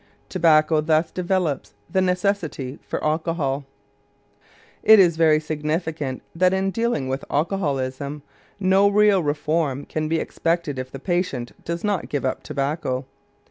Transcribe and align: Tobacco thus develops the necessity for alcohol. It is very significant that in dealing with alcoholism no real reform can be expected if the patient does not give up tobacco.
Tobacco 0.29 0.81
thus 0.81 1.11
develops 1.11 1.75
the 1.87 2.01
necessity 2.01 2.79
for 2.81 3.03
alcohol. 3.03 3.65
It 4.81 4.97
is 4.99 5.15
very 5.15 5.39
significant 5.39 6.23
that 6.33 6.53
in 6.55 6.71
dealing 6.71 7.07
with 7.07 7.23
alcoholism 7.29 8.23
no 8.59 8.87
real 8.89 9.21
reform 9.21 9.85
can 9.85 10.07
be 10.09 10.17
expected 10.17 10.79
if 10.79 10.89
the 10.91 10.97
patient 10.97 11.51
does 11.63 11.83
not 11.83 12.09
give 12.09 12.25
up 12.25 12.41
tobacco. 12.41 13.05